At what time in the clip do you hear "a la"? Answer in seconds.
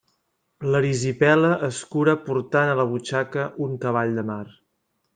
2.75-2.89